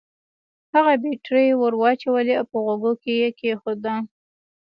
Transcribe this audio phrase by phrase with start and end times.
[0.73, 3.95] هغه بېټرۍ ور واچولې او په غوږو کې يې کېښوده.